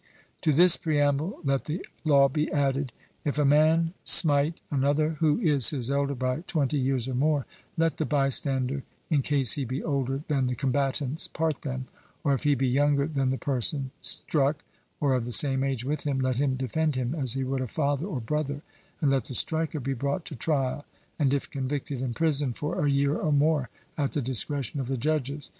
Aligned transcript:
To 0.41 0.51
this 0.51 0.77
preamble, 0.77 1.39
let 1.43 1.65
the 1.65 1.85
law 2.03 2.27
be 2.27 2.51
added: 2.51 2.91
If 3.23 3.37
a 3.37 3.45
man 3.45 3.93
smite 4.03 4.59
another 4.71 5.11
who 5.19 5.39
is 5.39 5.69
his 5.69 5.91
elder 5.91 6.15
by 6.15 6.37
twenty 6.47 6.79
years 6.79 7.07
or 7.07 7.13
more, 7.13 7.45
let 7.77 7.97
the 7.97 8.05
bystander, 8.05 8.81
in 9.11 9.21
case 9.21 9.51
he 9.53 9.63
be 9.63 9.83
older 9.83 10.23
than 10.27 10.47
the 10.47 10.55
combatants, 10.55 11.27
part 11.27 11.61
them; 11.61 11.85
or 12.23 12.33
if 12.33 12.45
he 12.45 12.55
be 12.55 12.67
younger 12.67 13.05
than 13.05 13.29
the 13.29 13.37
person 13.37 13.91
struck, 14.01 14.63
or 14.99 15.13
of 15.13 15.23
the 15.23 15.31
same 15.31 15.63
age 15.63 15.85
with 15.85 16.01
him, 16.03 16.19
let 16.19 16.37
him 16.37 16.55
defend 16.55 16.95
him 16.95 17.13
as 17.13 17.33
he 17.33 17.43
would 17.43 17.61
a 17.61 17.67
father 17.67 18.07
or 18.07 18.19
brother; 18.19 18.63
and 19.01 19.11
let 19.11 19.25
the 19.25 19.35
striker 19.35 19.79
be 19.79 19.93
brought 19.93 20.25
to 20.25 20.35
trial, 20.35 20.83
and 21.19 21.31
if 21.31 21.47
convicted 21.47 22.01
imprisoned 22.01 22.55
for 22.55 22.83
a 22.83 22.89
year 22.89 23.17
or 23.17 23.31
more 23.31 23.69
at 23.99 24.13
the 24.13 24.21
discretion 24.23 24.79
of 24.79 24.87
the 24.87 24.97
judges. 24.97 25.47